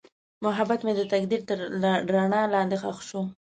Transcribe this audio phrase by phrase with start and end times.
[0.45, 1.59] محبت مې د تقدیر تر
[2.13, 3.21] رڼا لاندې ښخ شو.